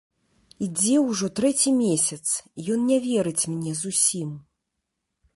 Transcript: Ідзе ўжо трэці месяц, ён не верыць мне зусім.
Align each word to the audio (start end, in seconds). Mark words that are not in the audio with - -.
Ідзе 0.67 0.95
ўжо 1.09 1.27
трэці 1.39 1.73
месяц, 1.81 2.23
ён 2.75 2.79
не 2.91 2.97
верыць 3.05 3.43
мне 3.57 3.71
зусім. 3.83 4.29